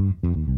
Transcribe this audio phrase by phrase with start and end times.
[0.00, 0.57] Mm-hmm.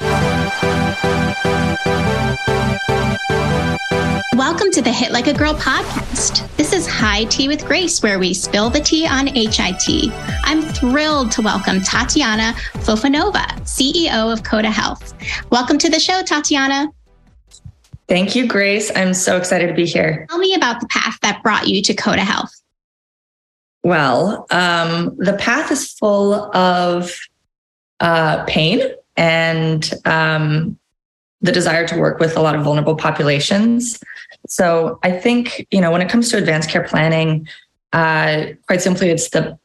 [0.00, 0.30] Welcome
[4.72, 6.54] to the Hit Like a Girl podcast.
[6.56, 10.12] This is High Tea with Grace, where we spill the tea on HIT.
[10.44, 15.14] I'm thrilled to welcome Tatiana Fofanova, CEO of Coda Health.
[15.50, 16.88] Welcome to the show, Tatiana.
[18.08, 18.92] Thank you, Grace.
[18.94, 20.26] I'm so excited to be here.
[20.28, 22.52] Tell me about the path that brought you to Coda Health.
[23.82, 27.16] Well, um, the path is full of
[28.00, 28.82] uh, pain
[29.16, 30.78] and um,
[31.40, 34.02] the desire to work with a lot of vulnerable populations.
[34.48, 37.48] So I think you know when it comes to advanced care planning,
[37.92, 39.58] uh, quite simply, it's the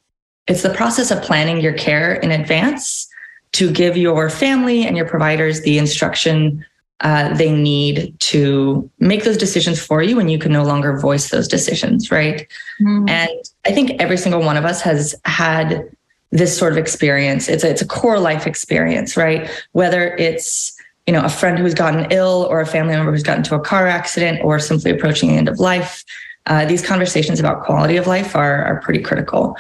[0.48, 3.08] it's the process of planning your care in advance
[3.54, 6.66] to give your family and your providers the instruction
[7.02, 11.30] uh, they need to make those decisions for you when you can no longer voice
[11.30, 12.48] those decisions, right?
[12.80, 13.10] Mm-hmm.
[13.10, 13.32] And
[13.66, 15.90] I think every single one of us has had
[16.32, 17.48] this sort of experience.
[17.48, 19.50] It's a, it's a core life experience, right?
[19.74, 20.76] Whether it's
[21.08, 23.60] you know a friend who's gotten ill or a family member who's gotten into a
[23.60, 26.04] car accident or simply approaching the end of life.
[26.48, 29.56] Uh, these conversations about quality of life are, are pretty critical.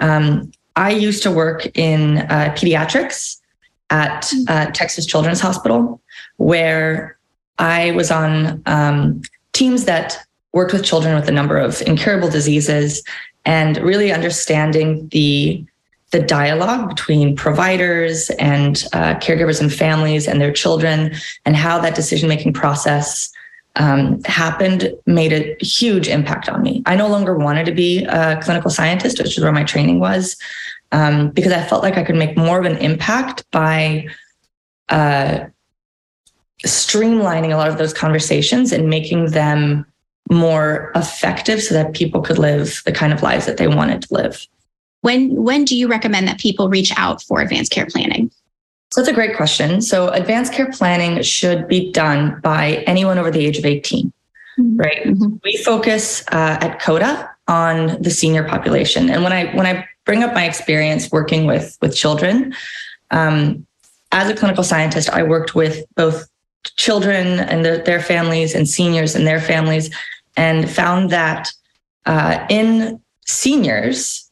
[0.00, 3.40] Um, I used to work in uh, pediatrics
[3.90, 6.00] at uh, Texas Children's Hospital,
[6.36, 7.16] where
[7.58, 10.18] I was on um, teams that
[10.52, 13.02] worked with children with a number of incurable diseases
[13.44, 15.64] and really understanding the
[16.14, 21.12] the dialogue between providers and uh, caregivers and families and their children
[21.44, 23.32] and how that decision making process
[23.74, 26.84] um, happened made a huge impact on me.
[26.86, 30.36] I no longer wanted to be a clinical scientist, which is where my training was,
[30.92, 34.06] um, because I felt like I could make more of an impact by
[34.90, 35.46] uh,
[36.64, 39.84] streamlining a lot of those conversations and making them
[40.30, 44.14] more effective so that people could live the kind of lives that they wanted to
[44.14, 44.46] live.
[45.04, 48.30] When when do you recommend that people reach out for advanced care planning?
[48.90, 49.82] So that's a great question.
[49.82, 54.10] So advanced care planning should be done by anyone over the age of 18,
[54.58, 54.76] mm-hmm.
[54.78, 55.04] right?
[55.04, 55.36] Mm-hmm.
[55.44, 59.10] We focus uh, at CODA on the senior population.
[59.10, 62.54] And when I when I bring up my experience working with with children,
[63.10, 63.66] um,
[64.10, 66.26] as a clinical scientist, I worked with both
[66.78, 69.94] children and their, their families and seniors and their families,
[70.34, 71.52] and found that
[72.06, 74.23] uh, in seniors,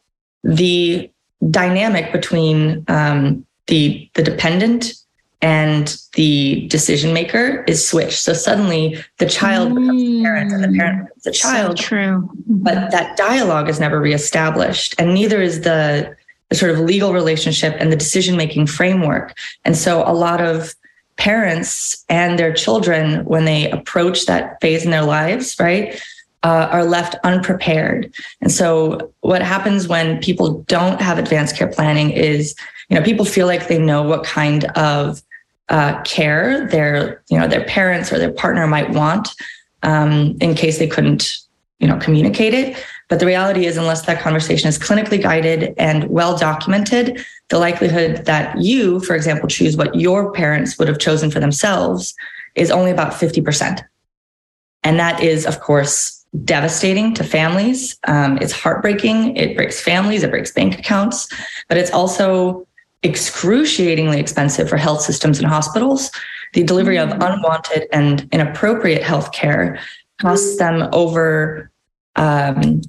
[0.43, 1.11] the
[1.51, 4.95] dynamic between um, the the dependent
[5.43, 8.21] and the decision maker is switched.
[8.21, 11.79] So suddenly the child becomes the parent and the parent becomes the child.
[11.79, 12.31] So true.
[12.47, 14.95] But that dialogue is never reestablished.
[14.99, 16.15] And neither is the,
[16.49, 19.37] the sort of legal relationship and the decision making framework.
[19.65, 20.77] And so a lot of
[21.17, 26.01] parents and their children, when they approach that phase in their lives, right,
[26.43, 28.13] uh, are left unprepared.
[28.41, 32.55] And so, what happens when people don't have advanced care planning is,
[32.89, 35.23] you know, people feel like they know what kind of
[35.69, 39.29] uh, care their, you know, their parents or their partner might want,
[39.83, 41.39] um, in case they couldn't,
[41.79, 42.77] you know, communicate it.
[43.09, 48.25] But the reality is, unless that conversation is clinically guided and well documented, the likelihood
[48.25, 52.15] that you, for example, choose what your parents would have chosen for themselves
[52.55, 53.83] is only about 50%.
[54.83, 57.99] And that is, of course, devastating to families.
[58.07, 59.37] Um, it's heartbreaking.
[59.37, 61.29] It breaks families, it breaks bank accounts,
[61.69, 62.67] but it's also
[63.03, 66.11] excruciatingly expensive for health systems and hospitals.
[66.55, 67.15] The delivery of mm.
[67.15, 69.81] unwanted and inappropriate health care
[70.21, 71.71] costs them over
[72.17, 72.83] um,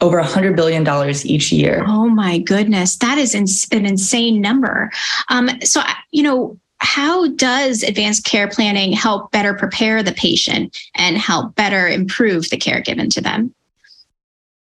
[0.00, 0.86] over $100 billion
[1.24, 1.84] each year.
[1.86, 2.96] Oh my goodness.
[2.96, 4.90] That is ins- an insane number.
[5.30, 5.80] Um, so,
[6.10, 11.88] you know, how does advanced care planning help better prepare the patient and help better
[11.88, 13.54] improve the care given to them?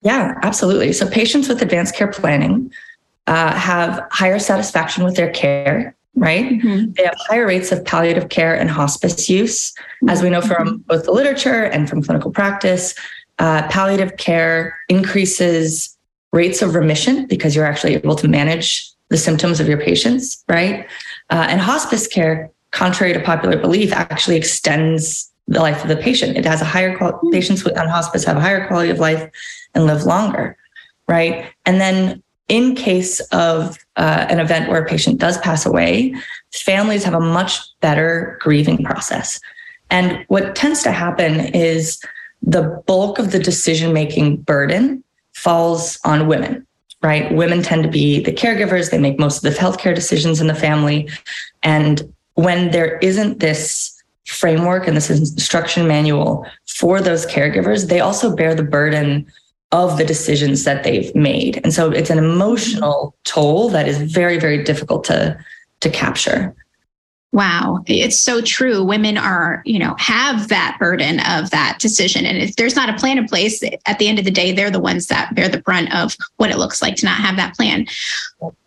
[0.02, 0.94] Yeah, absolutely.
[0.94, 2.72] So, patients with advanced care planning
[3.28, 6.46] uh, have higher satisfaction with their care, right?
[6.46, 6.92] Mm-hmm.
[6.92, 9.74] They have higher rates of palliative care and hospice use.
[10.10, 10.78] As we know from mm-hmm.
[10.88, 12.96] both the literature and from clinical practice,
[13.40, 15.98] uh, palliative care increases
[16.34, 20.88] rates of remission because you're actually able to manage the symptoms of your patients, right?
[21.34, 26.38] Uh, and hospice care, contrary to popular belief, actually extends the life of the patient.
[26.38, 27.32] It has a higher quality, hmm.
[27.32, 29.32] patients on hospice have a higher quality of life
[29.74, 30.56] and live longer,
[31.08, 31.46] right?
[31.66, 36.14] And then in case of uh, an event where a patient does pass away,
[36.54, 39.40] families have a much better grieving process.
[39.90, 42.00] And what tends to happen is
[42.44, 45.04] the bulk of the decision making burden
[45.34, 46.68] falls on women,
[47.04, 47.32] right?
[47.34, 50.56] Women tend to be the caregivers, they make most of the healthcare decisions in the
[50.56, 51.10] family.
[51.62, 58.36] And when there isn't this framework and this instruction manual for those caregivers, they also
[58.36, 59.28] bear the burden
[59.74, 61.60] of the decisions that they've made.
[61.64, 65.38] And so it's an emotional toll that is very, very difficult to,
[65.82, 66.56] to capture.
[67.34, 68.84] Wow, it's so true.
[68.84, 72.28] Women are, you know, have that burden of that decision.
[72.28, 74.70] And if there's not a plan in place, at the end of the day, they're
[74.70, 77.56] the ones that bear the brunt of what it looks like to not have that
[77.56, 77.88] plan.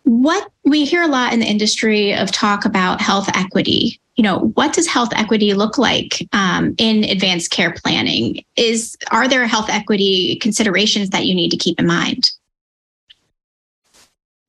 [0.03, 4.01] What we hear a lot in the industry of talk about health equity.
[4.17, 8.43] You know, what does health equity look like um, in advanced care planning?
[8.57, 12.31] Is are there health equity considerations that you need to keep in mind?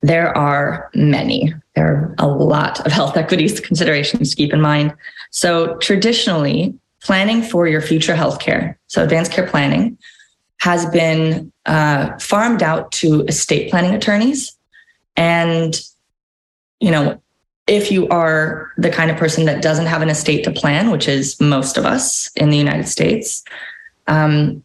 [0.01, 1.53] There are many.
[1.79, 4.93] There are a lot of health equities considerations to keep in mind.
[5.31, 9.97] So, traditionally, planning for your future healthcare, so advanced care planning,
[10.57, 14.57] has been uh, farmed out to estate planning attorneys.
[15.15, 15.79] And,
[16.81, 17.21] you know,
[17.65, 21.07] if you are the kind of person that doesn't have an estate to plan, which
[21.07, 23.41] is most of us in the United States,
[24.07, 24.61] um,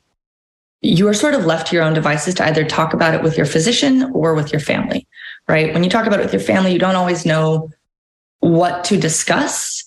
[0.81, 3.37] you are sort of left to your own devices to either talk about it with
[3.37, 5.07] your physician or with your family
[5.49, 5.73] right?
[5.73, 7.71] When you talk about it with your family, you don't always know
[8.41, 9.85] what to discuss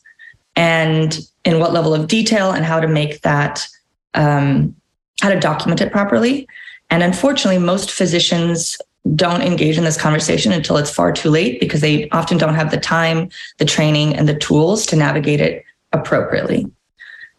[0.56, 3.68] and in what level of detail and how to make that,
[4.14, 4.76] um,
[5.22, 6.48] how to document it properly.
[6.90, 8.78] And unfortunately, most physicians
[9.16, 12.72] don't engage in this conversation until it's far too late because they often don't have
[12.72, 15.64] the time, the training, and the tools to navigate it
[15.94, 16.66] appropriately.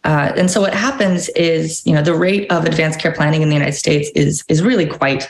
[0.04, 3.48] Uh, and so what happens is, you know, the rate of advanced care planning in
[3.48, 5.28] the United States is is really quite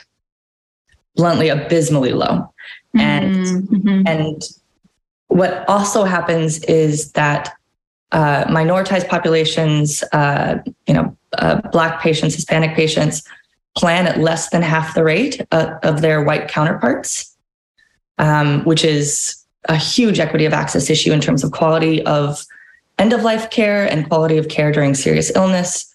[1.15, 2.53] bluntly abysmally low.
[2.95, 4.07] And mm-hmm.
[4.07, 4.41] and
[5.27, 7.53] what also happens is that
[8.11, 10.57] uh, minoritized populations, uh,
[10.87, 13.23] you know, uh, Black patients, Hispanic patients,
[13.77, 17.35] plan at less than half the rate uh, of their white counterparts,
[18.17, 22.43] um, which is a huge equity of access issue in terms of quality of
[22.97, 25.85] end of life care and quality of care during serious illness.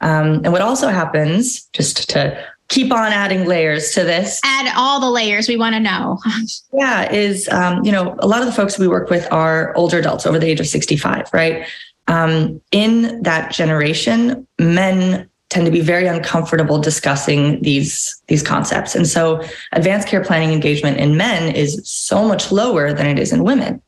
[0.00, 4.40] Um, and what also happens, just to keep on adding layers to this.
[4.44, 6.18] Add all the layers we want to know.
[6.72, 9.98] yeah, is um, you know a lot of the folks we work with are older
[9.98, 11.66] adults over the age of sixty five, right?
[12.08, 19.06] Um, in that generation, men tend to be very uncomfortable discussing these these concepts, and
[19.06, 23.44] so advanced care planning engagement in men is so much lower than it is in
[23.44, 23.82] women,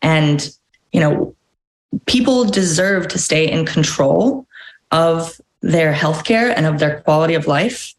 [0.00, 0.50] and
[0.92, 1.34] you know
[2.06, 4.46] people deserve to stay in control
[4.90, 7.94] of their healthcare and of their quality of life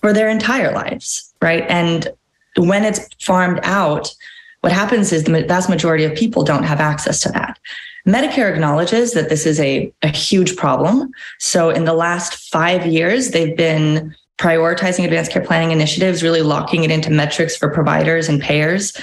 [0.00, 1.64] for their entire lives, right?
[1.68, 2.08] And
[2.56, 4.12] when it's farmed out,
[4.60, 7.58] what happens is the vast majority of people don't have access to that.
[8.06, 11.10] Medicare acknowledges that this is a, a huge problem.
[11.38, 16.82] So in the last five years, they've been prioritizing advanced care planning initiatives, really locking
[16.84, 18.96] it into metrics for providers and payers.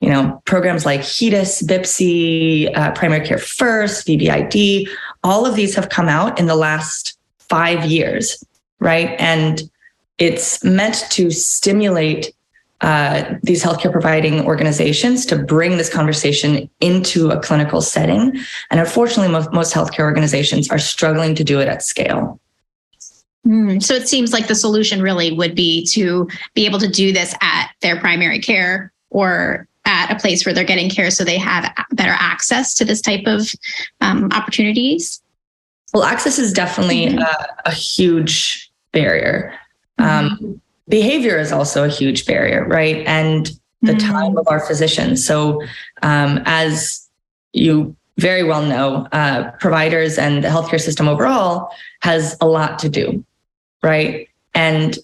[0.00, 4.88] You know, programs like HEDIS, BPCI, uh, Primary Care First, VBID,
[5.24, 8.42] all of these have come out in the last five years,
[8.78, 9.10] right?
[9.18, 9.68] And
[10.18, 12.34] it's meant to stimulate
[12.80, 18.36] uh, these healthcare providing organizations to bring this conversation into a clinical setting.
[18.70, 22.40] And unfortunately, most, most healthcare organizations are struggling to do it at scale.
[23.46, 27.12] Mm, so it seems like the solution really would be to be able to do
[27.12, 31.38] this at their primary care or at a place where they're getting care so they
[31.38, 33.50] have better access to this type of
[34.00, 35.22] um, opportunities?
[35.94, 37.18] Well, access is definitely mm-hmm.
[37.20, 39.57] a, a huge barrier.
[39.98, 40.52] Um, mm-hmm.
[40.88, 43.06] behavior is also a huge barrier, right?
[43.06, 43.50] And
[43.82, 44.10] the mm-hmm.
[44.10, 45.24] time of our physicians.
[45.24, 45.62] So,
[46.02, 47.08] um, as
[47.52, 52.88] you very well know, uh, providers and the healthcare system overall has a lot to
[52.88, 53.24] do,
[53.82, 54.28] right?
[54.54, 54.98] And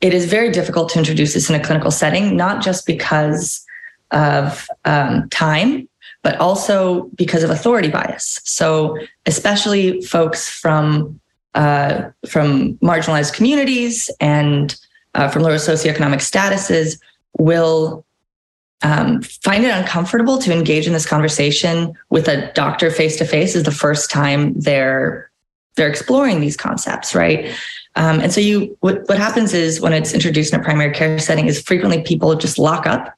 [0.00, 3.64] it is very difficult to introduce this in a clinical setting, not just because
[4.10, 5.88] of um, time,
[6.22, 8.40] but also because of authority bias.
[8.44, 11.19] So, especially folks from
[11.54, 14.76] uh, from marginalized communities and
[15.14, 16.98] uh, from lower socioeconomic statuses
[17.38, 18.04] will
[18.82, 23.54] um, find it uncomfortable to engage in this conversation with a doctor face to face
[23.54, 25.30] is the first time they're
[25.76, 27.46] they're exploring these concepts, right?
[27.96, 31.18] Um, and so you what, what happens is when it's introduced in a primary care
[31.18, 33.14] setting is frequently people just lock up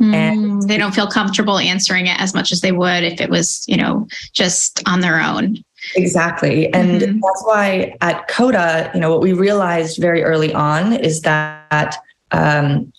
[0.00, 3.30] mm, and they don't feel comfortable answering it as much as they would if it
[3.30, 5.64] was, you know, just on their own.
[5.96, 6.72] Exactly.
[6.72, 7.20] And mm-hmm.
[7.20, 11.96] that's why at CODA, you know, what we realized very early on is that
[12.30, 12.92] um,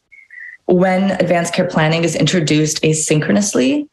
[0.66, 3.88] when advanced care planning is introduced asynchronously,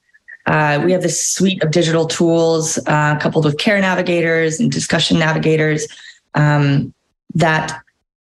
[0.46, 5.18] uh, we have this suite of digital tools uh, coupled with care navigators and discussion
[5.18, 5.86] navigators
[6.34, 6.92] um,
[7.34, 7.80] that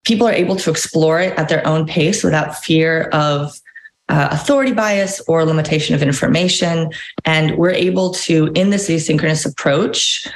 [0.05, 3.61] people are able to explore it at their own pace without fear of
[4.09, 6.91] uh, authority bias or limitation of information.
[7.25, 10.27] And we're able to, in this asynchronous approach,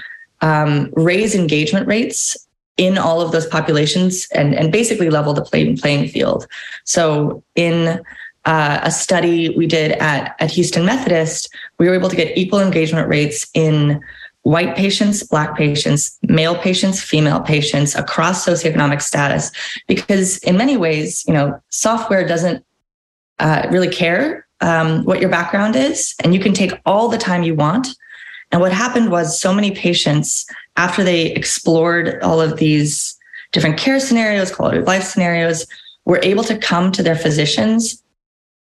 [0.43, 2.37] um, raise engagement rates
[2.77, 6.47] in all of those populations and, and basically level the playing, playing field.
[6.85, 8.03] So in
[8.45, 12.61] uh, a study we did at, at Houston Methodist, we were able to get equal
[12.61, 14.01] engagement rates in
[14.43, 19.53] white patients, black patients, male patients, female patients across socioeconomic status,
[19.87, 22.65] because in many ways, you know, software doesn't
[23.39, 27.43] uh, really care um, what your background is, and you can take all the time
[27.45, 27.89] you want.
[28.53, 33.19] And what happened was so many patients, after they explored all of these
[33.51, 35.67] different care scenarios, quality of life scenarios,
[36.05, 38.03] were able to come to their physicians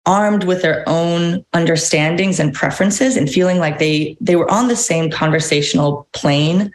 [0.05, 4.75] armed with their own understandings and preferences and feeling like they they were on the
[4.75, 6.71] same conversational plane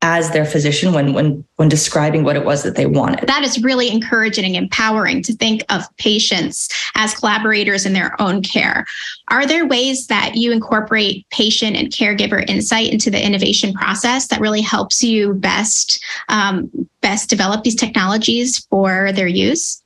[0.00, 3.26] as their physician when when when describing what it was that they wanted.
[3.26, 8.42] That is really encouraging and empowering to think of patients as collaborators in their own
[8.42, 8.86] care.
[9.28, 14.40] Are there ways that you incorporate patient and caregiver insight into the innovation process that
[14.40, 19.82] really helps you best um, best develop these technologies for their use?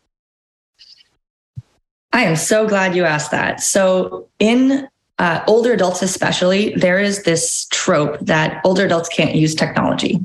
[2.12, 3.62] I am so glad you asked that.
[3.62, 4.88] So, in
[5.18, 10.20] uh, older adults, especially, there is this trope that older adults can't use technology,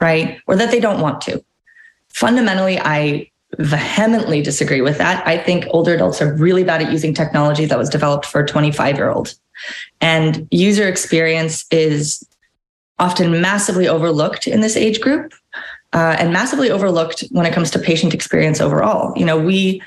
[0.00, 0.38] right?
[0.46, 1.44] Or that they don't want to.
[2.08, 5.26] Fundamentally, I vehemently disagree with that.
[5.26, 8.46] I think older adults are really bad at using technology that was developed for a
[8.46, 9.34] 25 year old.
[10.00, 12.26] And user experience is
[12.98, 15.32] often massively overlooked in this age group
[15.92, 19.16] uh, and massively overlooked when it comes to patient experience overall.
[19.16, 19.82] You know, we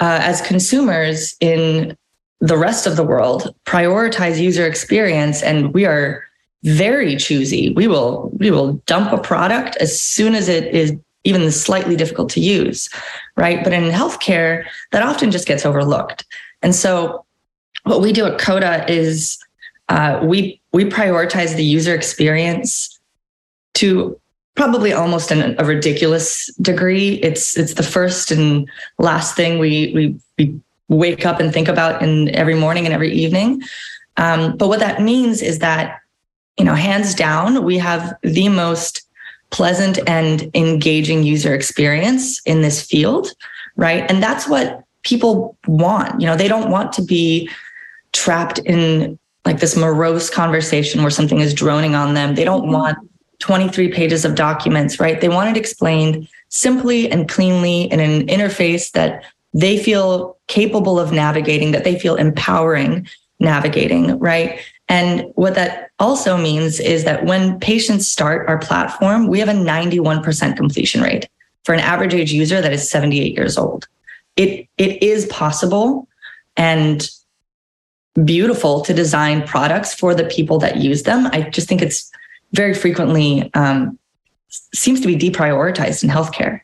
[0.00, 1.96] uh, as consumers in
[2.42, 6.22] the rest of the world prioritize user experience and we are
[6.64, 7.72] very choosy.
[7.72, 10.94] We will we will dump a product as soon as it is
[11.24, 12.90] even slightly difficult to use
[13.36, 13.62] right?
[13.64, 16.24] But in healthcare that often just gets overlooked.
[16.62, 17.24] And so
[17.84, 19.38] what we do at coda is
[19.88, 22.98] uh, we we prioritize the user experience
[23.74, 24.18] to
[24.54, 27.14] probably almost in a ridiculous degree.
[27.14, 28.68] It's it's the first and
[28.98, 30.60] last thing we we we
[30.92, 33.62] wake up and think about in every morning and every evening.
[34.16, 36.02] Um, but what that means is that
[36.58, 39.02] you know, hands down, we have the most
[39.50, 43.28] pleasant and engaging user experience in this field,
[43.76, 44.08] right?
[44.10, 46.20] And that's what people want.
[46.20, 47.50] You know, they don't want to be
[48.12, 52.34] trapped in like this morose conversation where something is droning on them.
[52.34, 52.72] They don't mm-hmm.
[52.72, 52.98] want
[53.40, 55.20] 23 pages of documents, right?
[55.20, 61.12] They want it explained simply and cleanly in an interface that they feel capable of
[61.12, 63.06] navigating, that they feel empowering
[63.38, 64.60] navigating, right?
[64.88, 69.52] And what that also means is that when patients start our platform, we have a
[69.52, 71.28] 91% completion rate
[71.64, 73.88] for an average age user that is 78 years old.
[74.36, 76.08] It it is possible
[76.56, 77.08] and
[78.24, 81.26] beautiful to design products for the people that use them.
[81.32, 82.10] I just think it's
[82.52, 83.98] very frequently um,
[84.74, 86.60] seems to be deprioritized in healthcare.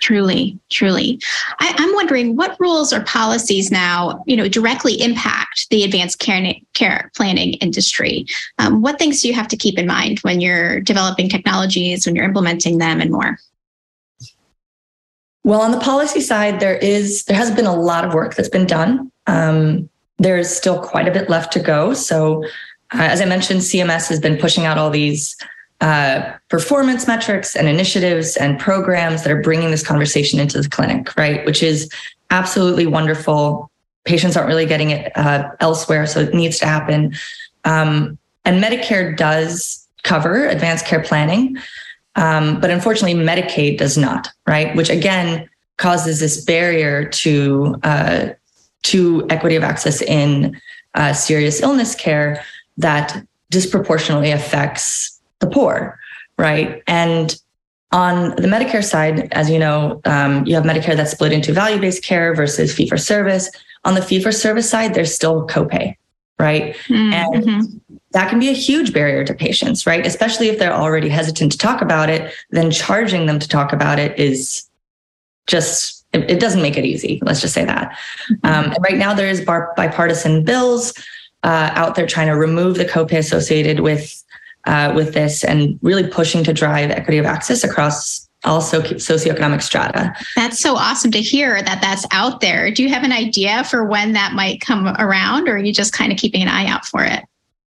[0.00, 1.20] Truly, truly.
[1.60, 6.54] I, am wondering what rules or policies now, you know, directly impact the advanced care,
[6.74, 8.26] care planning industry.
[8.58, 12.14] Um, what things do you have to keep in mind when you're developing technologies, when
[12.14, 13.38] you're implementing them, and more?
[15.42, 18.48] Well, on the policy side, there is there has been a lot of work that's
[18.48, 19.10] been done.
[19.26, 19.88] Um,
[20.18, 21.94] there's still quite a bit left to go.
[21.94, 22.44] So
[22.94, 25.36] uh, as I mentioned, CMS has been pushing out all these
[25.80, 31.16] uh, performance metrics and initiatives and programs that are bringing this conversation into the clinic,
[31.16, 31.44] right?
[31.46, 31.88] Which is
[32.30, 33.70] absolutely wonderful.
[34.04, 37.14] Patients aren't really getting it uh, elsewhere, so it needs to happen.
[37.64, 41.58] Um, and Medicare does cover advanced care planning,
[42.16, 44.74] um, but unfortunately, Medicaid does not, right?
[44.74, 48.28] Which again causes this barrier to uh,
[48.82, 50.60] to equity of access in
[50.94, 52.42] uh, serious illness care
[52.78, 55.98] that disproportionately affects the poor,
[56.36, 56.82] right?
[56.86, 57.36] And
[57.90, 61.80] on the Medicare side, as you know, um, you have Medicare that's split into value
[61.80, 63.50] based care versus fee for service.
[63.84, 65.96] On the fee for service side, there's still copay,
[66.38, 66.76] right?
[66.88, 67.12] Mm-hmm.
[67.12, 67.80] And
[68.12, 70.04] that can be a huge barrier to patients, right?
[70.04, 73.98] Especially if they're already hesitant to talk about it, then charging them to talk about
[73.98, 74.68] it is
[75.46, 77.20] just, it, it doesn't make it easy.
[77.22, 77.96] Let's just say that.
[78.30, 78.46] Mm-hmm.
[78.46, 80.92] Um, and right now, there is bar- bipartisan bills
[81.42, 84.22] uh, out there trying to remove the copay associated with
[84.68, 90.14] uh, with this and really pushing to drive equity of access across also socioeconomic strata.
[90.36, 92.70] That's so awesome to hear that that's out there.
[92.70, 95.92] Do you have an idea for when that might come around, or are you just
[95.92, 97.24] kind of keeping an eye out for it?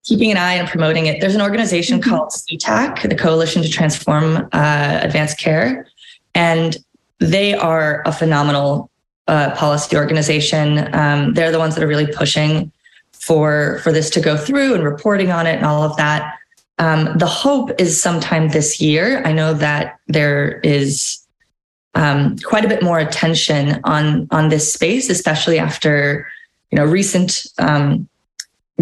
[0.04, 1.20] Keeping an eye and promoting it.
[1.20, 2.10] There's an organization mm-hmm.
[2.10, 5.86] called CTAC, the Coalition to Transform uh, Advanced Care,
[6.34, 6.76] and
[7.18, 8.90] they are a phenomenal
[9.28, 10.94] uh, policy organization.
[10.94, 12.72] Um, they're the ones that are really pushing
[13.12, 16.38] for for this to go through and reporting on it and all of that.
[16.78, 19.23] Um, the hope is sometime this year.
[19.25, 21.18] I know that there is
[21.94, 26.26] um, quite a bit more attention on on this space, especially after
[26.70, 28.08] you know recent um,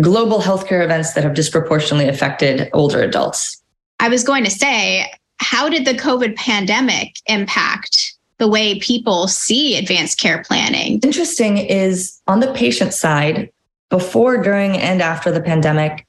[0.01, 3.63] global healthcare events that have disproportionately affected older adults.
[3.99, 9.77] I was going to say, how did the COVID pandemic impact the way people see
[9.79, 11.01] advanced care planning?
[11.01, 13.51] Interesting is on the patient side,
[13.89, 16.06] before, during, and after the pandemic,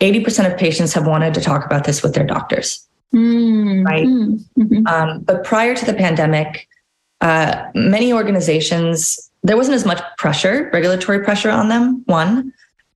[0.00, 2.86] 80% of patients have wanted to talk about this with their doctors.
[3.14, 3.82] Mm-hmm.
[3.84, 4.06] Right.
[4.06, 4.86] Mm-hmm.
[4.86, 6.68] Um, but prior to the pandemic,
[7.20, 12.52] uh, many organizations, there wasn't as much pressure, regulatory pressure on them, one.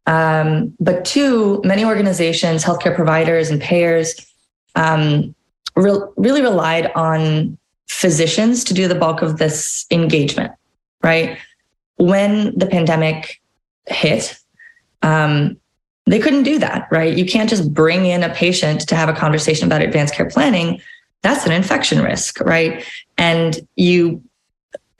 [0.07, 4.15] Um, but two, many organizations, healthcare providers, and payers
[4.75, 5.35] um,
[5.77, 7.59] re- really relied on
[7.89, 10.53] physicians to do the bulk of this engagement,
[11.03, 11.39] right?
[11.97, 13.41] When the pandemic
[13.87, 14.39] hit,
[15.03, 15.59] um,
[16.07, 17.17] they couldn't do that, right?
[17.17, 20.81] You can't just bring in a patient to have a conversation about advanced care planning.
[21.23, 22.85] That's an infection risk, right?
[23.17, 24.23] And you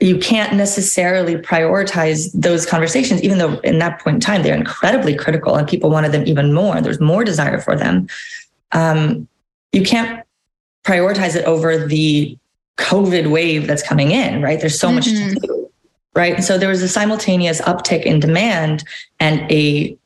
[0.01, 5.15] you can't necessarily prioritize those conversations, even though in that point in time they're incredibly
[5.15, 6.81] critical and people wanted them even more.
[6.81, 8.07] There's more desire for them.
[8.73, 9.27] Um,
[9.71, 10.25] you can't
[10.83, 12.37] prioritize it over the
[12.77, 14.59] COVID wave that's coming in, right?
[14.59, 14.95] There's so mm-hmm.
[14.95, 15.45] much to mm-hmm.
[15.45, 15.71] do,
[16.13, 16.43] right?
[16.43, 18.83] so there was a simultaneous uptick in demand
[19.19, 19.97] and a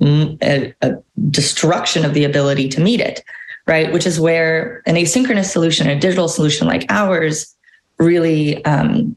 [0.00, 0.94] a, a
[1.30, 3.24] destruction of the ability to meet it,
[3.66, 3.92] right?
[3.92, 7.54] Which is where an asynchronous solution, a digital solution like ours,
[7.98, 9.16] really um,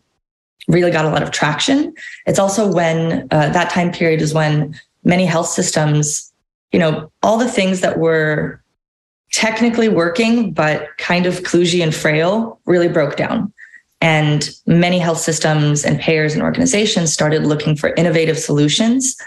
[0.68, 1.94] really got a lot of traction.
[2.26, 6.32] It's also when uh, that time period is when many health systems,
[6.72, 8.62] you know, all the things that were
[9.32, 13.52] technically working but kind of kludgy and frail really broke down.
[14.02, 19.18] And many health systems and payers and organizations started looking for innovative solutions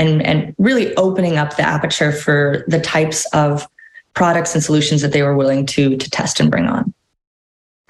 [0.00, 3.68] and, and really opening up the aperture for the types of
[4.14, 6.92] products and solutions that they were willing to, to test and bring on.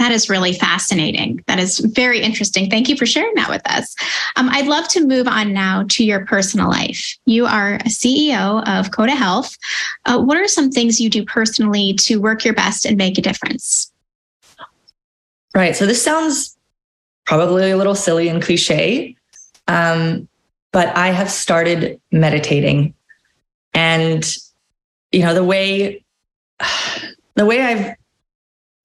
[0.01, 1.44] That is really fascinating.
[1.46, 2.68] That is very interesting.
[2.68, 3.94] Thank you for sharing that with us.
[4.35, 7.16] Um, I'd love to move on now to your personal life.
[7.27, 9.57] You are a CEO of Coda Health.
[10.07, 13.23] Uh, what are some things you do personally to work your best and make a
[13.23, 13.92] difference?
[15.55, 15.77] Right.
[15.77, 16.57] So this sounds
[17.27, 19.16] probably a little silly and cliche,
[19.68, 20.27] um,
[20.72, 22.94] but I have started meditating.
[23.74, 24.24] And,
[25.12, 26.04] you know, the way,
[27.35, 27.96] the way I've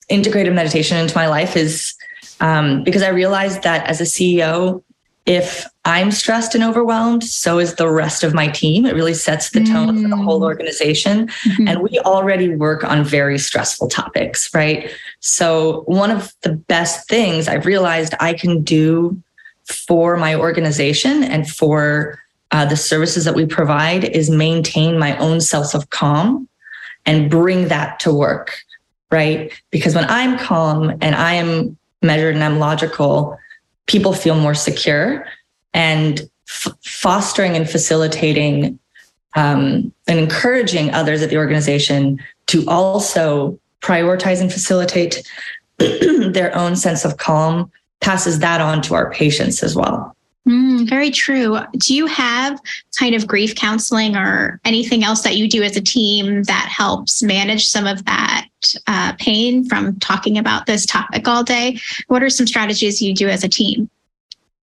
[0.09, 1.95] integrated meditation into my life is
[2.39, 4.83] um, because I realized that as a CEO,
[5.25, 8.85] if I'm stressed and overwhelmed, so is the rest of my team.
[8.85, 10.03] It really sets the tone mm.
[10.03, 10.45] for the whole mm.
[10.45, 11.27] organization.
[11.27, 11.67] Mm-hmm.
[11.67, 14.91] And we already work on very stressful topics, right?
[15.21, 19.19] So, one of the best things I've realized I can do
[19.67, 22.19] for my organization and for
[22.51, 26.47] uh, the services that we provide is maintain my own sense of calm
[27.05, 28.57] and bring that to work,
[29.11, 29.51] right?
[29.71, 33.37] Because when I'm calm and I am measured and I'm logical,
[33.87, 35.25] people feel more secure
[35.73, 38.79] and f- fostering and facilitating
[39.35, 45.29] um, and encouraging others at the organization to also prioritize and facilitate
[45.77, 47.69] their own sense of calm
[48.05, 50.15] passes that on to our patients as well.
[50.47, 51.57] Mm, very true.
[51.75, 52.61] Do you have
[52.99, 57.23] kind of grief counseling or anything else that you do as a team that helps
[57.23, 58.47] manage some of that
[58.85, 61.79] uh, pain from talking about this topic all day?
[62.07, 63.89] What are some strategies you do as a team?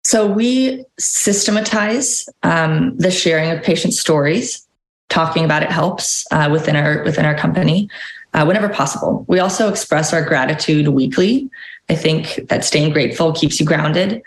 [0.02, 4.66] So we systematize um, the sharing of patient stories.
[5.10, 7.88] Talking about it helps uh, within our within our company
[8.34, 9.24] uh, whenever possible.
[9.28, 11.48] We also express our gratitude weekly
[11.88, 14.22] I think that staying grateful keeps you grounded.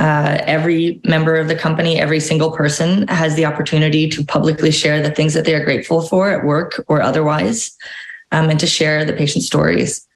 [0.00, 5.02] uh, every member of the company, every single person has the opportunity to publicly share
[5.02, 7.76] the things that they are grateful for at work or otherwise,
[8.32, 10.06] um, and to share the patient stories.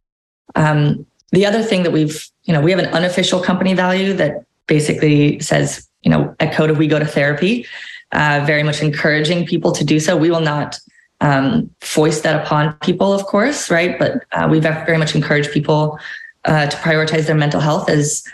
[0.55, 4.45] Um, the other thing that we've, you know, we have an unofficial company value that
[4.67, 7.67] basically says, you know, at CODA, we go to therapy,
[8.13, 10.17] uh, very much encouraging people to do so.
[10.17, 10.79] We will not
[11.21, 13.99] um, foist that upon people, of course, right?
[13.99, 15.99] But uh, we very much encourage people
[16.45, 18.25] uh, to prioritize their mental health as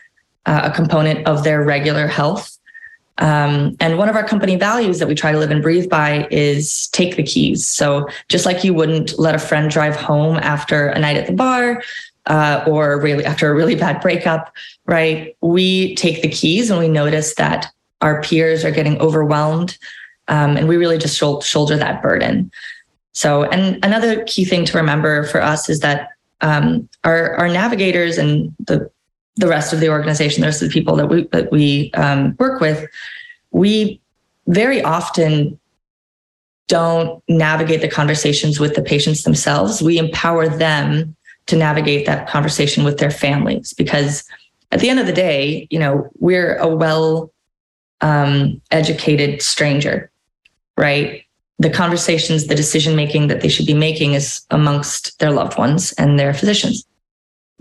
[0.46, 2.58] uh, a component of their regular health.
[3.18, 6.26] Um, and one of our company values that we try to live and breathe by
[6.30, 7.66] is take the keys.
[7.66, 11.34] So just like you wouldn't let a friend drive home after a night at the
[11.34, 11.82] bar
[12.26, 14.54] uh, or really after a really bad breakup,
[14.86, 15.36] right?
[15.42, 17.70] We take the keys and we notice that
[18.00, 19.76] our peers are getting overwhelmed,
[20.28, 22.50] um, and we really just shoulder that burden.
[23.12, 28.18] So, and another key thing to remember for us is that um, our our navigators
[28.18, 28.90] and the
[29.36, 32.36] the rest of the organization, the rest of the people that we that we um,
[32.38, 32.88] work with,
[33.50, 34.00] we
[34.46, 35.58] very often
[36.68, 39.82] don't navigate the conversations with the patients themselves.
[39.82, 44.24] We empower them to navigate that conversation with their families because
[44.70, 47.32] at the end of the day, you know, we're a well
[48.00, 50.10] um, educated stranger,
[50.76, 51.24] right?
[51.60, 55.92] The conversations, the decision making that they should be making is amongst their loved ones
[55.92, 56.84] and their physicians.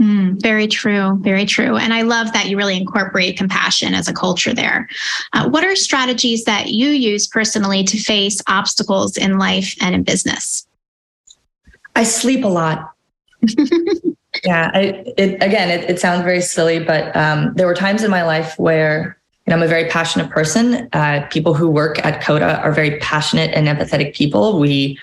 [0.01, 1.17] Mm, very true.
[1.21, 1.75] Very true.
[1.75, 4.87] And I love that you really incorporate compassion as a culture there.
[5.33, 10.03] Uh, what are strategies that you use personally to face obstacles in life and in
[10.03, 10.65] business?
[11.95, 12.93] I sleep a lot.
[14.45, 14.71] yeah.
[14.73, 18.23] I, it, again, it, it, sounds very silly, but um, there were times in my
[18.23, 19.18] life where
[19.49, 20.89] know, I'm a very passionate person.
[20.93, 24.59] Uh, people who work at CODA are very passionate and empathetic people.
[24.59, 24.99] We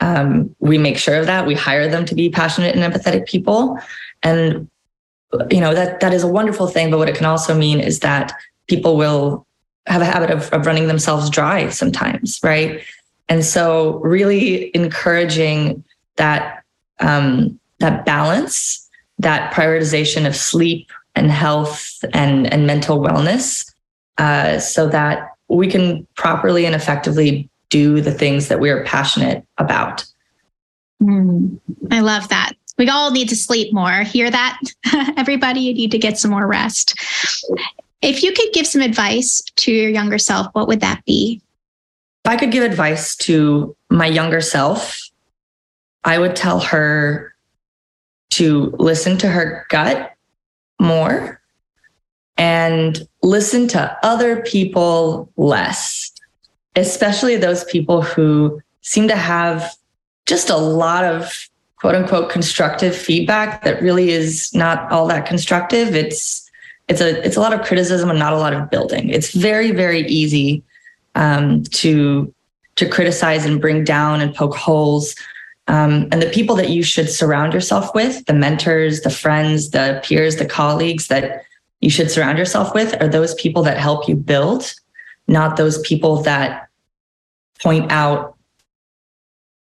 [0.00, 1.46] um, we make sure of that.
[1.46, 3.78] We hire them to be passionate and empathetic people.
[4.22, 4.68] And
[5.50, 6.90] you know that that is a wonderful thing.
[6.90, 8.32] But what it can also mean is that
[8.66, 9.46] people will
[9.86, 12.82] have a habit of, of running themselves dry sometimes, right?
[13.28, 15.82] And so, really encouraging
[16.16, 16.62] that
[17.00, 23.71] um, that balance, that prioritization of sleep and health and and mental wellness,
[24.18, 29.46] uh, so that we can properly and effectively do the things that we are passionate
[29.58, 30.04] about.
[31.02, 31.58] Mm,
[31.90, 32.52] I love that.
[32.78, 34.02] We all need to sleep more.
[34.02, 34.58] Hear that?
[35.16, 36.94] Everybody, you need to get some more rest.
[38.00, 41.40] If you could give some advice to your younger self, what would that be?
[42.24, 44.98] If I could give advice to my younger self,
[46.04, 47.34] I would tell her
[48.30, 50.12] to listen to her gut
[50.80, 51.40] more
[52.36, 56.12] and listen to other people less,
[56.76, 59.74] especially those people who seem to have
[60.26, 65.94] just a lot of quote unquote constructive feedback that really is not all that constructive.
[65.94, 66.48] It's
[66.88, 69.08] it's a it's a lot of criticism and not a lot of building.
[69.08, 70.62] It's very very easy
[71.14, 72.32] um, to
[72.76, 75.14] to criticize and bring down and poke holes.
[75.68, 80.00] Um, and the people that you should surround yourself with, the mentors, the friends, the
[80.04, 81.44] peers, the colleagues that
[81.82, 84.72] you should surround yourself with, are those people that help you build,
[85.26, 86.68] not those people that
[87.60, 88.36] point out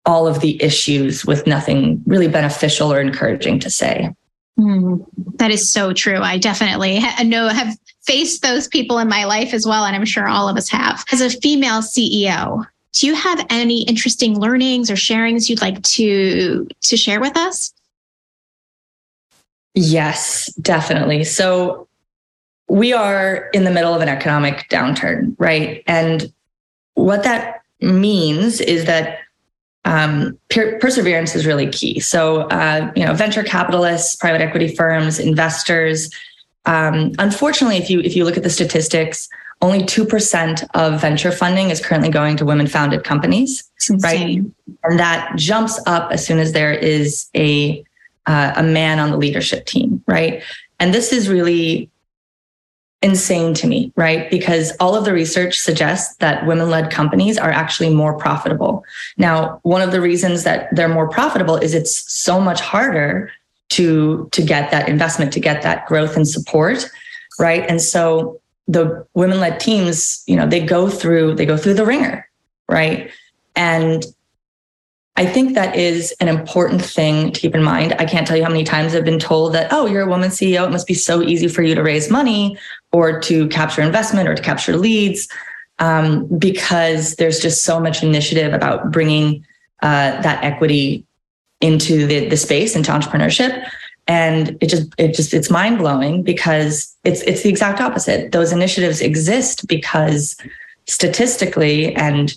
[0.06, 4.14] all of the issues with nothing really beneficial or encouraging to say.
[4.60, 5.06] Mm,
[5.38, 6.20] that is so true.
[6.20, 10.06] I definitely ha- know have faced those people in my life as well, and I'm
[10.06, 11.04] sure all of us have.
[11.12, 16.68] As a female CEO, do you have any interesting learnings or sharings you'd like to
[16.82, 17.74] to share with us?
[19.74, 21.24] Yes, definitely.
[21.24, 21.88] So
[22.72, 25.84] we are in the middle of an economic downturn, right?
[25.88, 26.32] And
[26.94, 29.20] what that means is that
[29.84, 32.00] um, per- perseverance is really key.
[32.00, 36.10] So, uh, you know, venture capitalists, private equity firms, investors.
[36.66, 39.28] Um, unfortunately, if you if you look at the statistics,
[39.62, 44.38] only two percent of venture funding is currently going to women-founded companies, right?
[44.86, 47.84] And that jumps up as soon as there is a
[48.28, 50.42] uh, a man on the leadership team, right?
[50.80, 51.90] And this is really
[53.02, 54.30] insane to me, right?
[54.30, 58.84] Because all of the research suggests that women led companies are actually more profitable.
[59.18, 63.32] Now, one of the reasons that they're more profitable is it's so much harder
[63.70, 66.86] to, to get that investment, to get that growth and support,
[67.40, 67.68] right?
[67.68, 71.86] And so the women led teams, you know, they go through, they go through the
[71.86, 72.30] ringer,
[72.70, 73.10] right?
[73.56, 74.06] And
[75.18, 77.96] I think that is an important thing to keep in mind.
[78.00, 80.30] I can't tell you how many times I've been told that, oh, you're a woman
[80.30, 80.66] CEO.
[80.66, 82.58] It must be so easy for you to raise money
[82.92, 85.28] or to capture investment or to capture leads
[85.80, 89.46] um, because there's just so much initiative about bringing
[89.82, 91.06] uh, that equity
[91.60, 93.66] into the, the space into entrepreneurship.
[94.08, 98.52] and it just it just it's mind blowing because it's it's the exact opposite those
[98.52, 100.36] initiatives exist because
[100.88, 102.36] statistically and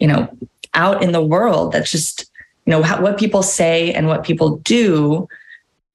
[0.00, 0.28] you know
[0.74, 2.30] out in the world that's just
[2.66, 5.28] you know how, what people say and what people do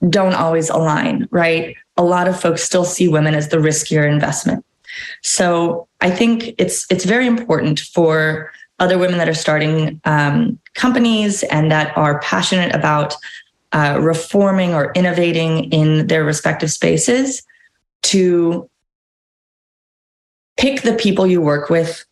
[0.09, 4.65] don't always align right a lot of folks still see women as the riskier investment
[5.21, 11.43] so i think it's it's very important for other women that are starting um, companies
[11.43, 13.15] and that are passionate about
[13.73, 17.43] uh, reforming or innovating in their respective spaces
[18.01, 18.69] to
[20.57, 22.05] pick the people you work with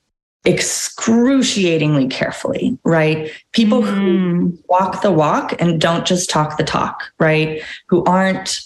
[0.45, 3.31] excruciatingly carefully, right?
[3.51, 3.87] People mm.
[3.87, 7.61] who walk the walk and don't just talk the talk, right?
[7.87, 8.61] Who aren't,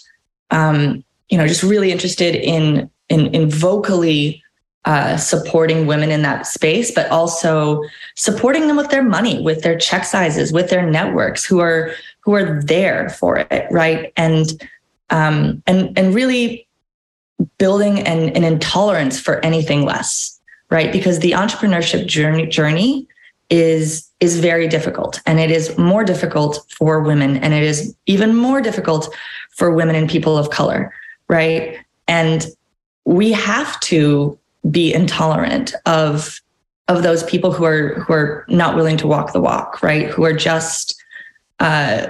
[0.51, 4.43] um, you know, just really interested in in, in vocally
[4.85, 7.83] uh, supporting women in that space, but also
[8.15, 12.35] supporting them with their money, with their check sizes, with their networks, who are who
[12.35, 14.11] are there for it, right?
[14.17, 14.61] And
[15.09, 16.67] um, and and really
[17.57, 20.39] building an, an intolerance for anything less,
[20.69, 20.91] right?
[20.91, 23.07] Because the entrepreneurship journey journey
[23.49, 28.35] is is very difficult and it is more difficult for women and it is even
[28.35, 29.13] more difficult
[29.51, 30.93] for women and people of color
[31.31, 32.45] right and
[33.05, 34.37] we have to
[34.69, 36.39] be intolerant of
[36.87, 40.23] of those people who are who are not willing to walk the walk right who
[40.23, 41.01] are just
[41.59, 42.07] uh,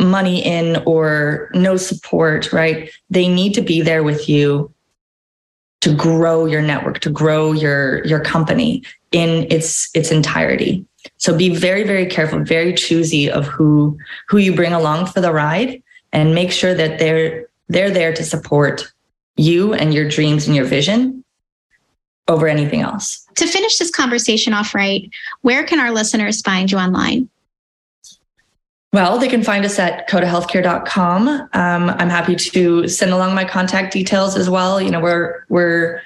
[0.00, 2.90] money in or no support, right?
[3.10, 4.72] They need to be there with you
[5.80, 10.84] to grow your network, to grow your your company in its its entirety.
[11.16, 15.32] So be very very careful, very choosy of who who you bring along for the
[15.32, 18.92] ride and make sure that they're they're there to support
[19.36, 21.24] you and your dreams and your vision
[22.28, 23.26] over anything else.
[23.36, 27.28] To finish this conversation off right, where can our listeners find you online?
[28.92, 31.28] Well, they can find us at codahealthcare.com.
[31.28, 34.82] Um, I'm happy to send along my contact details as well.
[34.82, 36.02] You know, we're we're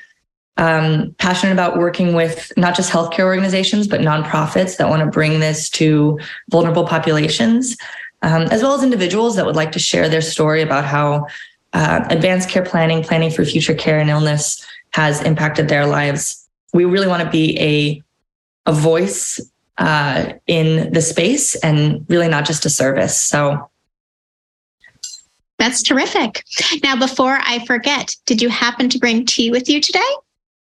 [0.56, 5.40] um, passionate about working with not just healthcare organizations, but nonprofits that want to bring
[5.40, 6.18] this to
[6.50, 7.76] vulnerable populations,
[8.22, 11.26] um, as well as individuals that would like to share their story about how
[11.76, 16.48] uh, advanced care planning, planning for future care and illness, has impacted their lives.
[16.72, 18.02] We really want to be a
[18.68, 19.38] a voice
[19.78, 23.20] uh, in the space and really not just a service.
[23.20, 23.70] So
[25.58, 26.44] that's terrific.
[26.82, 30.12] Now, before I forget, did you happen to bring tea with you today?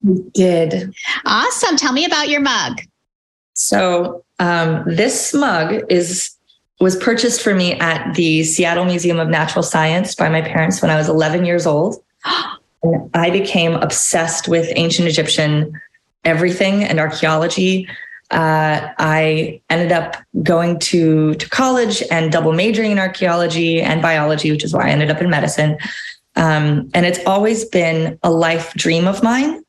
[0.03, 0.95] We did.
[1.27, 1.77] Awesome.
[1.77, 2.81] Tell me about your mug.
[3.55, 6.35] So um, this mug is
[6.83, 10.91] was purchased for me at the Seattle Museum of Natural Science by my parents when
[10.91, 12.03] I was 11 years old.
[12.83, 15.81] and I became obsessed with ancient Egyptian
[16.25, 17.89] everything and archaeology
[18.33, 24.51] uh, I ended up going to to college and double majoring in archaeology and biology,
[24.51, 25.77] which is why I ended up in medicine.
[26.35, 29.63] Um, and it's always been a life dream of mine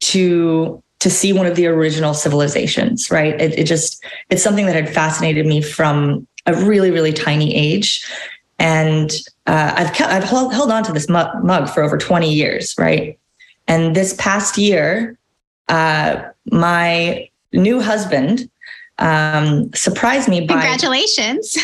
[0.00, 3.10] to to see one of the original civilizations.
[3.10, 3.40] Right?
[3.40, 8.04] It, it just it's something that had fascinated me from a really really tiny age,
[8.58, 9.10] and
[9.46, 12.74] uh, I've kept, I've held, held on to this mug, mug for over twenty years.
[12.78, 13.18] Right?
[13.68, 15.18] And this past year,
[15.68, 18.50] uh, my new husband
[19.00, 21.56] um, surprised me by congratulations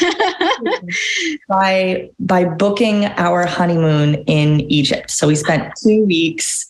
[1.48, 5.10] by by booking our honeymoon in Egypt.
[5.10, 6.66] So we spent two weeks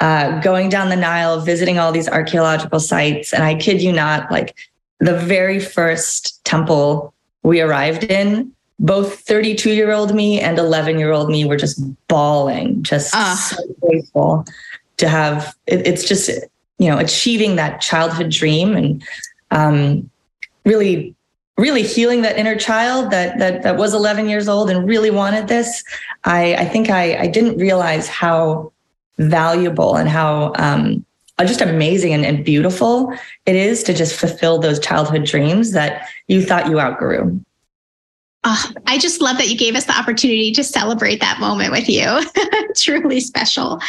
[0.00, 4.30] uh, going down the Nile, visiting all these archaeological sites, and I kid you not,
[4.30, 4.56] like
[5.00, 7.12] the very first temple
[7.46, 11.80] we arrived in, both 32 year old me and 11 year old me were just
[12.08, 13.36] bawling, just uh.
[13.36, 14.44] so grateful
[14.96, 15.54] to have.
[15.66, 16.28] It, it's just
[16.78, 19.02] you know achieving that childhood dream and
[19.52, 20.10] um,
[20.64, 21.14] really
[21.56, 25.48] really healing that inner child that that that was 11 years old and really wanted
[25.48, 25.82] this
[26.24, 28.70] i i think i i didn't realize how
[29.16, 31.02] valuable and how um,
[31.44, 33.12] just amazing and, and beautiful
[33.44, 37.40] it is to just fulfill those childhood dreams that you thought you outgrew
[38.48, 41.88] Oh, I just love that you gave us the opportunity to celebrate that moment with
[41.88, 42.20] you.
[42.76, 43.80] Truly special.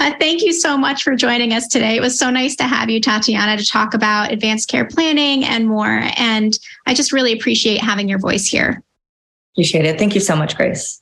[0.00, 1.94] Uh, thank you so much for joining us today.
[1.94, 5.68] It was so nice to have you, Tatiana, to talk about advanced care planning and
[5.68, 6.00] more.
[6.16, 8.82] And I just really appreciate having your voice here.
[9.54, 9.98] Appreciate it.
[10.00, 11.01] Thank you so much, Grace.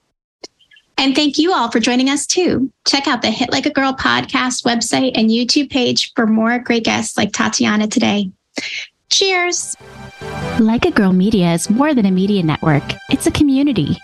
[1.00, 2.70] And thank you all for joining us too.
[2.86, 6.84] Check out the Hit Like a Girl podcast website and YouTube page for more great
[6.84, 8.30] guests like Tatiana today.
[9.10, 9.78] Cheers.
[10.58, 13.96] Like a Girl Media is more than a media network, it's a community.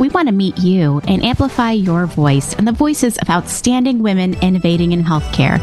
[0.00, 4.32] We want to meet you and amplify your voice and the voices of outstanding women
[4.40, 5.60] innovating in healthcare.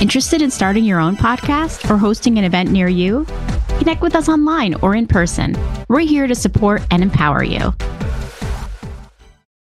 [0.00, 3.26] Interested in starting your own podcast or hosting an event near you?
[3.80, 5.56] Connect with us online or in person.
[5.88, 7.74] We're here to support and empower you.